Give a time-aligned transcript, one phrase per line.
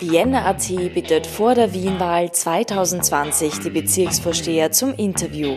[0.00, 5.56] Die Jänner.at bittet vor der Wienwahl 2020 die Bezirksvorsteher zum Interview.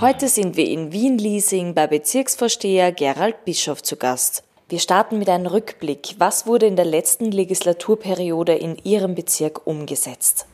[0.00, 4.44] Heute sind wir in Wien-Liesing bei Bezirksvorsteher Gerald Bischof zu Gast.
[4.68, 6.14] Wir starten mit einem Rückblick.
[6.18, 10.46] Was wurde in der letzten Legislaturperiode in Ihrem Bezirk umgesetzt?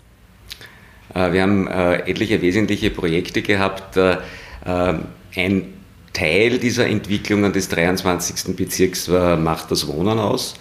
[1.14, 3.98] Äh, wir haben äh, etliche wesentliche Projekte gehabt.
[3.98, 4.16] Äh,
[4.64, 5.74] ein
[6.14, 8.56] Teil dieser Entwicklungen des 23.
[8.56, 10.54] Bezirks macht das Wohnen aus.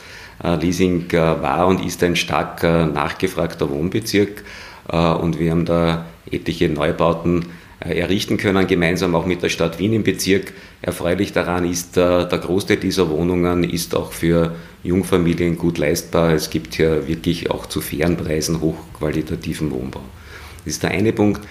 [0.43, 4.43] Äh, Leasing äh, war und ist ein stark äh, nachgefragter Wohnbezirk
[4.89, 7.47] und wir haben da etliche Neubauten
[7.81, 10.53] errichten können, gemeinsam auch mit der Stadt Wien im Bezirk.
[10.81, 16.31] Erfreulich daran ist, der Großteil dieser Wohnungen ist auch für Jungfamilien gut leistbar.
[16.31, 20.03] Es gibt hier wirklich auch zu fairen Preisen hochqualitativen Wohnbau.
[20.63, 21.41] Das ist der eine Punkt.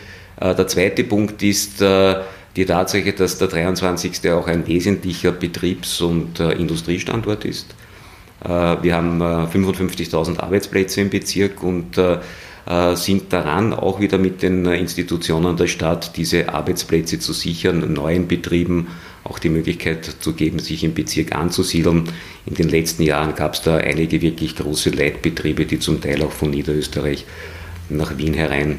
[0.40, 4.30] Der zweite Punkt ist die Tatsache, dass der 23.
[4.30, 7.74] auch ein wesentlicher Betriebs- und Industriestandort ist.
[8.44, 12.18] Äh, wir haben 55.000 äh, Arbeitsplätze im Bezirk und äh,
[12.94, 18.88] sind daran, auch wieder mit den Institutionen der Stadt diese Arbeitsplätze zu sichern, neuen Betrieben
[19.22, 22.08] auch die Möglichkeit zu geben, sich im Bezirk anzusiedeln.
[22.44, 26.32] In den letzten Jahren gab es da einige wirklich große Leitbetriebe, die zum Teil auch
[26.32, 27.24] von Niederösterreich
[27.88, 28.78] nach Wien herein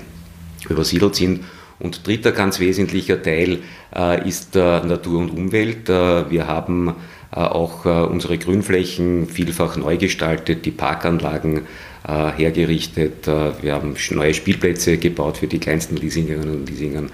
[0.69, 1.43] übersiedelt sind.
[1.79, 3.59] Und dritter ganz wesentlicher Teil
[3.95, 5.87] äh, ist äh, Natur und Umwelt.
[5.89, 6.95] Äh, wir haben
[7.35, 11.63] auch äh, unsere Grünflächen vielfach neu gestaltet, die Parkanlagen
[12.07, 13.27] äh, hergerichtet.
[13.27, 17.09] Wir haben neue Spielplätze gebaut für die kleinsten Leasingerinnen und Leasingern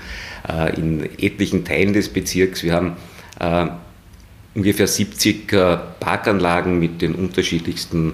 [0.75, 2.63] in etlichen Teilen des Bezirks.
[2.63, 2.97] Wir haben
[4.53, 5.47] ungefähr 70
[6.01, 8.13] Parkanlagen mit den unterschiedlichsten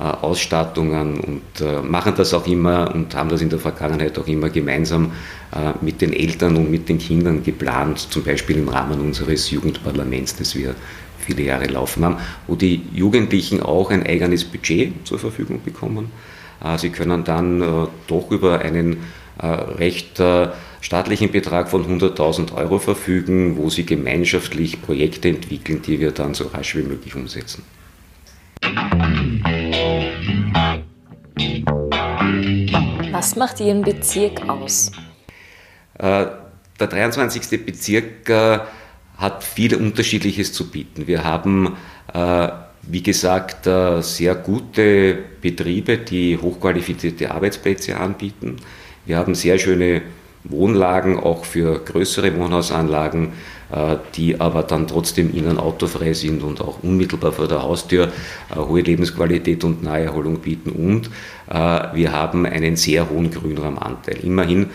[0.00, 5.12] Ausstattungen und machen das auch immer und haben das in der Vergangenheit auch immer gemeinsam
[5.80, 10.56] mit den Eltern und mit den Kindern geplant, zum Beispiel im Rahmen unseres Jugendparlaments, das
[10.56, 10.74] wir
[11.28, 16.10] viele Jahre laufen haben, wo die Jugendlichen auch ein eigenes Budget zur Verfügung bekommen.
[16.64, 19.04] Äh, sie können dann äh, doch über einen
[19.38, 20.20] äh, recht
[20.80, 26.46] staatlichen Betrag von 100.000 Euro verfügen, wo sie gemeinschaftlich Projekte entwickeln, die wir dann so
[26.46, 27.62] rasch wie möglich umsetzen.
[33.12, 34.92] Was macht Ihren Bezirk aus?
[36.00, 36.38] Der
[36.78, 37.64] 23.
[37.66, 38.30] Bezirk
[39.18, 41.06] hat viel Unterschiedliches zu bieten.
[41.06, 41.76] Wir haben,
[42.14, 42.48] äh,
[42.82, 48.56] wie gesagt, äh, sehr gute Betriebe, die hochqualifizierte Arbeitsplätze anbieten.
[49.04, 50.02] Wir haben sehr schöne
[50.44, 53.32] Wohnlagen, auch für größere Wohnhausanlagen,
[53.72, 58.12] äh, die aber dann trotzdem innen autofrei sind und auch unmittelbar vor der Haustür
[58.54, 60.70] hohe Lebensqualität und Naherholung bieten.
[60.70, 61.10] Und
[61.94, 64.18] wir haben einen sehr hohen Grünraumanteil.
[64.22, 64.66] Immerhin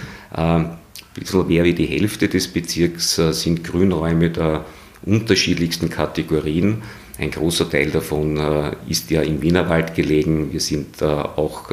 [1.14, 4.66] bisschen mehr wie die Hälfte des Bezirks äh, sind Grünräume der
[5.06, 6.82] unterschiedlichsten Kategorien.
[7.20, 10.52] Ein großer Teil davon äh, ist ja im Wienerwald gelegen.
[10.52, 11.70] Wir sind äh, auch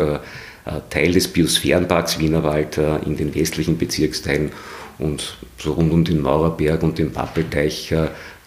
[0.90, 4.52] Teil des Biosphärenparks Wienerwald in den westlichen Bezirksteilen
[4.98, 7.92] und so rund um den Maurerberg und den Pappelteich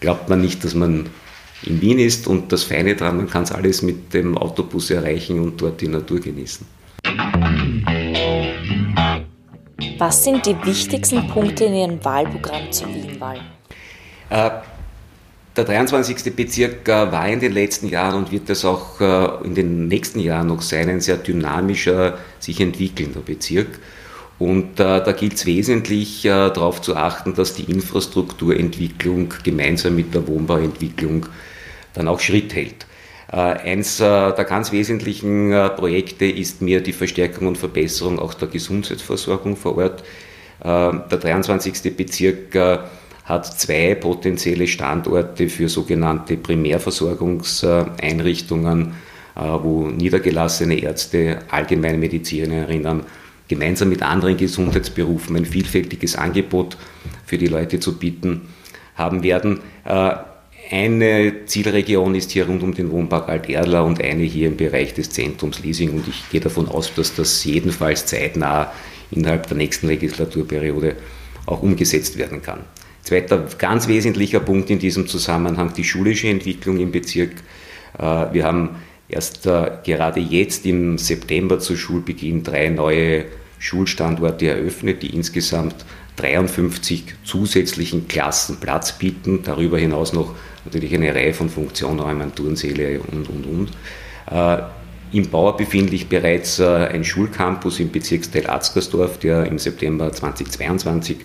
[0.00, 1.06] glaubt man nicht, dass man
[1.64, 5.40] in Wien ist und das Feine daran, man kann es alles mit dem Autobus erreichen
[5.40, 6.64] und dort die Natur genießen.
[9.98, 13.38] Was sind die wichtigsten Punkte in Ihrem Wahlprogramm zur Wienwahl?
[14.28, 14.50] Äh,
[15.56, 16.34] der 23.
[16.34, 20.18] Bezirk äh, war in den letzten Jahren und wird das auch äh, in den nächsten
[20.18, 23.78] Jahren noch sein, ein sehr dynamischer, sich entwickelnder Bezirk.
[24.40, 30.12] Und äh, da gilt es wesentlich äh, darauf zu achten, dass die Infrastrukturentwicklung gemeinsam mit
[30.12, 31.26] der Wohnbauentwicklung
[31.92, 32.86] dann auch Schritt hält.
[33.34, 38.34] Äh, eins äh, der ganz wesentlichen äh, Projekte ist mir die Verstärkung und Verbesserung auch
[38.34, 40.04] der Gesundheitsversorgung vor Ort.
[40.62, 41.94] Der 23.
[41.94, 42.56] Bezirk
[43.24, 48.94] hat zwei potenzielle Standorte für sogenannte Primärversorgungseinrichtungen,
[49.34, 53.02] wo niedergelassene Ärzte, Allgemeinmedizinerinnen
[53.46, 56.78] gemeinsam mit anderen Gesundheitsberufen ein vielfältiges Angebot
[57.26, 58.48] für die Leute zu bieten
[58.94, 59.60] haben werden.
[60.70, 65.10] Eine Zielregion ist hier rund um den Wohnpark Alt-Erla und eine hier im Bereich des
[65.10, 68.72] Zentrums Leasing und ich gehe davon aus, dass das jedenfalls zeitnah
[69.10, 70.96] innerhalb der nächsten Legislaturperiode
[71.46, 72.60] auch umgesetzt werden kann.
[73.02, 77.32] Zweiter ganz wesentlicher Punkt in diesem Zusammenhang die schulische Entwicklung im Bezirk.
[77.98, 78.76] Äh, wir haben
[79.08, 83.26] erst äh, gerade jetzt im September zu Schulbeginn drei neue
[83.58, 85.74] Schulstandorte eröffnet, die insgesamt
[86.16, 90.34] 53 zusätzlichen Klassen Platz bieten, darüber hinaus noch
[90.64, 93.70] natürlich eine Reihe von Funktionräumen, Turnsäle und, und, und.
[94.30, 94.62] Äh,
[95.12, 101.18] Im Bauer befindet sich bereits äh, ein Schulcampus im Bezirksteil Atzgersdorf, der im September 2022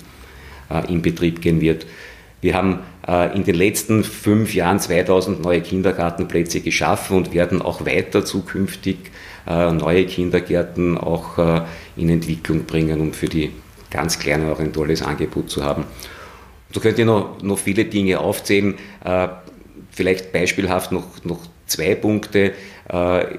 [0.70, 1.86] äh, in Betrieb gehen wird.
[2.42, 7.86] Wir haben äh, in den letzten fünf Jahren 2000 neue Kindergartenplätze geschaffen und werden auch
[7.86, 8.98] weiter zukünftig
[9.46, 11.64] neue Kindergärten auch
[11.96, 13.52] in Entwicklung bringen, um für die
[13.92, 15.86] ganz Kleinen auch ein tolles Angebot zu haben.
[16.72, 18.76] So könnt ihr noch, noch viele Dinge aufzählen.
[19.92, 22.54] Vielleicht beispielhaft noch, noch zwei Punkte.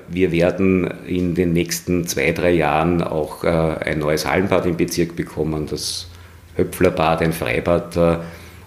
[0.08, 5.67] Wir werden in den nächsten zwei, drei Jahren auch ein neues Hallenbad im Bezirk bekommen.
[5.70, 6.08] Das
[6.56, 7.97] Höpflerbad, ein Freibad,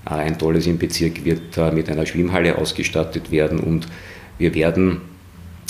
[0.06, 3.88] ein tolles im Bezirk wird mit einer Schwimmhalle ausgestattet werden und
[4.38, 5.01] wir werden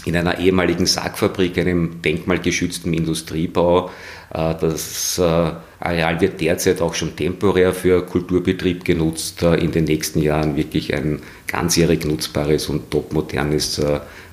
[0.05, 3.89] in einer ehemaligen Sackfabrik, einem denkmalgeschützten Industriebau.
[4.33, 9.43] Äh, das äh, Areal wird derzeit auch schon temporär für Kulturbetrieb genutzt.
[9.43, 13.81] Äh, in den nächsten Jahren wirklich ein ganzjährig nutzbares und topmodernes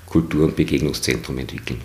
[0.07, 1.81] Kultur- und Begegnungszentrum entwickeln.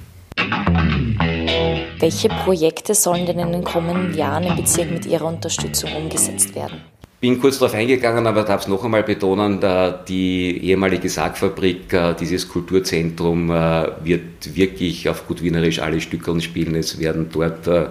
[1.99, 6.81] Welche Projekte sollen denn in den kommenden Jahren im Bezirk mit Ihrer Unterstützung umgesetzt werden?
[7.25, 9.59] Bin kurz darauf eingegangen, aber darf es noch einmal betonen,
[10.07, 16.75] die ehemalige Sargfabrik, äh, dieses Kulturzentrum äh, wird wirklich auf gut Wienerisch alle Stückeln spielen.
[16.75, 17.87] Es werden dort äh,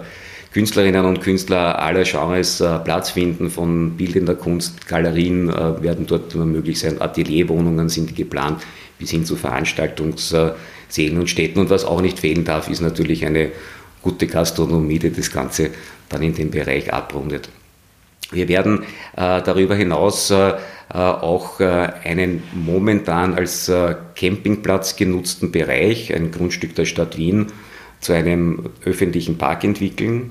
[0.53, 7.01] Künstlerinnen und Künstler aller Genres Platz finden, von bildender Kunst, Galerien werden dort möglich sein,
[7.01, 8.61] Atelierwohnungen sind geplant,
[8.97, 11.59] bis hin zu Veranstaltungssälen und Städten.
[11.59, 13.51] Und was auch nicht fehlen darf, ist natürlich eine
[14.01, 15.71] gute Gastronomie, die das Ganze
[16.07, 17.49] dann in dem Bereich abrundet.
[18.31, 18.83] Wir werden
[19.15, 20.55] äh, darüber hinaus äh, äh
[20.93, 27.47] auch äh, einen momentan als äh, Campingplatz genutzten Bereich, ein Grundstück der Stadt Wien,
[27.99, 30.29] zu einem öffentlichen Park entwickeln.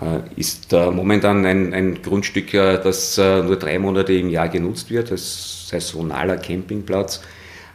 [0.00, 5.68] Äh, ist momentan ein, ein Grundstück, das nur drei Monate im Jahr genutzt wird, als
[5.68, 7.22] saisonaler Campingplatz.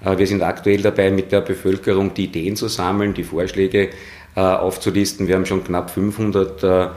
[0.03, 3.89] Wir sind aktuell dabei, mit der Bevölkerung die Ideen zu sammeln, die Vorschläge
[4.35, 5.27] aufzulisten.
[5.27, 6.87] Wir haben schon knapp 500 äh,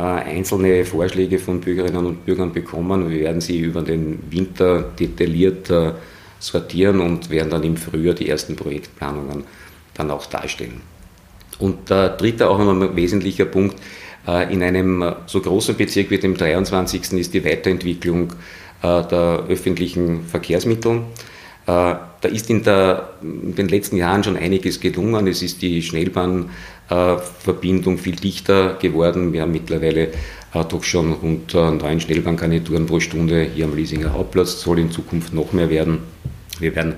[0.00, 3.10] einzelne Vorschläge von Bürgerinnen und Bürgern bekommen.
[3.10, 5.92] Wir werden sie über den Winter detailliert äh,
[6.38, 9.44] sortieren und werden dann im Frühjahr die ersten Projektplanungen
[9.94, 10.80] dann auch darstellen.
[11.58, 13.76] Und der dritte, auch ein wesentlicher Punkt,
[14.26, 17.12] äh, in einem so großen Bezirk wie dem 23.
[17.12, 18.32] ist die Weiterentwicklung
[18.82, 21.02] der öffentlichen Verkehrsmittel.
[21.66, 25.26] Da ist in, der, in, den letzten Jahren schon einiges gelungen.
[25.26, 26.50] Es ist die Schnellbahn
[26.88, 29.32] äh, Verbindung viel dichter geworden.
[29.32, 34.12] Wir haben mittlerweile äh, doch schon rund äh, neun Schnellbahngarnituren pro Stunde hier am Liesinger
[34.12, 34.60] Hauptplatz.
[34.60, 36.00] Soll in Zukunft noch mehr werden.
[36.58, 36.94] Wir werden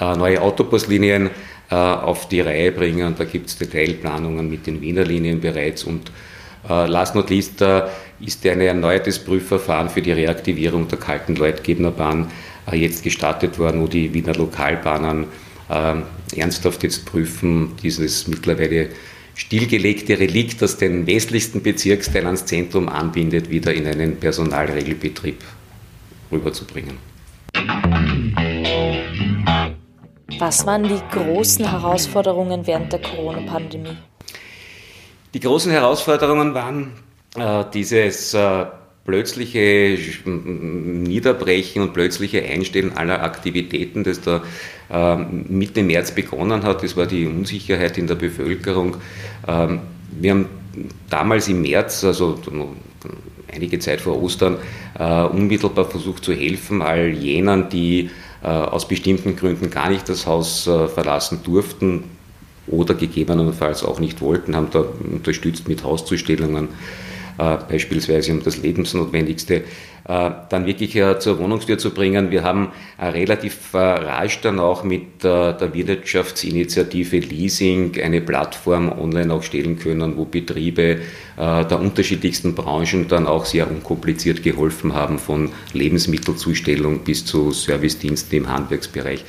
[0.00, 1.30] neue Autobuslinien
[1.70, 3.14] auf die Reihe bringen.
[3.16, 5.84] Da gibt es Detailplanungen mit den Wiener Linien bereits.
[5.84, 6.10] Und
[6.68, 7.64] last not least
[8.18, 11.92] ist ein erneutes Prüfverfahren für die Reaktivierung der kalten Leutgebner
[12.72, 15.26] jetzt gestartet worden, wo die Wiener Lokalbahnen
[16.36, 18.90] ernsthaft jetzt prüfen, dieses mittlerweile
[19.34, 25.42] stillgelegte Relikt, das den westlichsten Bezirksteil ans Zentrum anbindet, wieder in einen Personalregelbetrieb
[26.30, 26.98] rüberzubringen.
[30.38, 33.96] Was waren die großen Herausforderungen während der Corona-Pandemie?
[35.32, 36.92] Die großen Herausforderungen waren
[37.36, 38.66] äh, dieses äh,
[39.04, 44.42] plötzliche Niederbrechen und plötzliche Einstellen aller Aktivitäten, das da
[44.90, 46.82] ähm, Mitte März begonnen hat.
[46.82, 48.96] Das war die Unsicherheit in der Bevölkerung.
[49.46, 49.80] Ähm,
[50.10, 50.46] wir haben
[51.10, 52.38] damals im März, also
[53.52, 54.56] einige Zeit vor Ostern,
[54.98, 58.10] äh, unmittelbar versucht zu helfen, all jenen, die
[58.42, 62.04] äh, aus bestimmten Gründen gar nicht das Haus äh, verlassen durften
[62.66, 66.68] oder gegebenenfalls auch nicht wollten, haben da unterstützt mit Hauszustellungen
[67.36, 69.64] beispielsweise um das Lebensnotwendigste
[70.06, 72.30] äh, dann wirklich zur Wohnungstür zu bringen.
[72.30, 79.42] Wir haben äh, relativ rasch dann auch mit der Wirtschaftsinitiative Leasing eine Plattform online auch
[79.42, 80.98] stellen können, wo Betriebe
[81.36, 88.48] der unterschiedlichsten Branchen dann auch sehr unkompliziert geholfen haben, von Lebensmittelzustellung bis zu Servicediensten im
[88.48, 89.24] Handwerksbereich.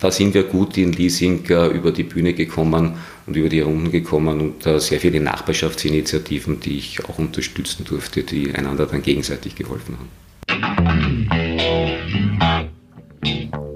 [0.00, 3.90] Da sind wir gut in Leasing äh, über die Bühne gekommen und über die Runden
[3.90, 9.54] gekommen und äh, sehr viele Nachbarschaftsinitiativen, die ich auch unterstützen durfte, die einander dann gegenseitig
[9.54, 10.10] geholfen haben.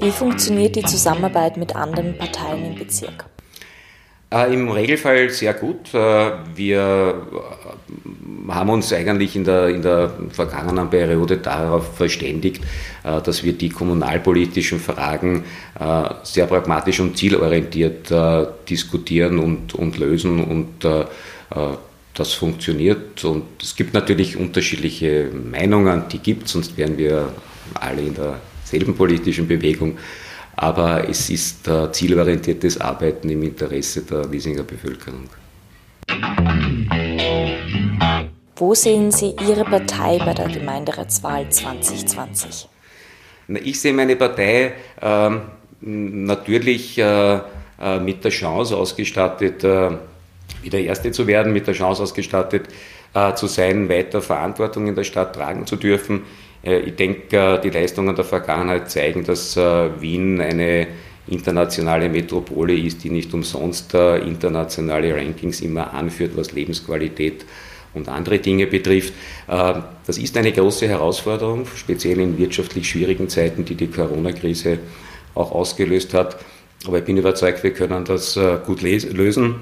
[0.01, 3.25] Wie funktioniert die Zusammenarbeit mit anderen Parteien im Bezirk?
[4.31, 5.95] Äh, Im Regelfall sehr gut.
[5.95, 12.63] Äh, wir äh, haben uns eigentlich in der, in der vergangenen Periode darauf verständigt,
[13.03, 15.45] dass wir die kommunalpolitischen Fragen
[16.23, 18.11] sehr pragmatisch und zielorientiert
[18.69, 20.87] diskutieren und, und lösen und
[22.15, 23.23] das funktioniert.
[23.23, 27.31] Und es gibt natürlich unterschiedliche Meinungen, die gibt es, sonst wären wir
[27.75, 29.99] alle in derselben politischen Bewegung
[30.61, 35.29] aber es ist äh, zielorientiertes Arbeiten im Interesse der Wiesinger Bevölkerung.
[38.57, 42.69] Wo sehen Sie Ihre Partei bei der Gemeinderatswahl 2020?
[43.63, 45.31] Ich sehe meine Partei äh,
[45.81, 47.41] natürlich äh,
[48.01, 52.65] mit der Chance ausgestattet, wieder Erste zu werden, mit der Chance ausgestattet
[53.37, 56.25] zu sein, weiter Verantwortung in der Stadt tragen zu dürfen.
[56.63, 60.89] Ich denke, die Leistungen der Vergangenheit zeigen, dass Wien eine
[61.29, 67.47] internationale Metropole ist, die nicht umsonst internationale Rankings immer anführt, was Lebensqualität
[67.95, 69.15] und andere Dinge betrifft.
[69.47, 74.79] Das ist eine große Herausforderung, speziell in wirtschaftlich schwierigen Zeiten, die die Corona-Krise
[75.37, 76.37] auch ausgelöst hat.
[76.87, 79.57] Aber ich bin überzeugt, wir können das äh, gut lösen.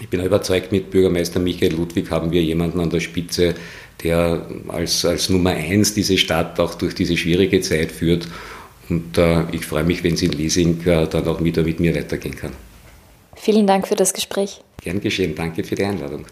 [0.00, 3.54] Ich bin überzeugt, mit Bürgermeister Michael Ludwig haben wir jemanden an der Spitze,
[4.02, 8.28] der als, als Nummer eins diese Stadt auch durch diese schwierige Zeit führt.
[8.88, 11.94] Und äh, ich freue mich, wenn sie in Leasing äh, dann auch wieder mit mir
[11.94, 12.52] weitergehen kann.
[13.36, 14.62] Vielen Dank für das Gespräch.
[14.82, 15.34] Gern geschehen.
[15.34, 16.26] Danke für die Einladung.